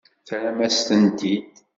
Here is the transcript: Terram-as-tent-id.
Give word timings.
Terram-as-tent-id. 0.27 1.53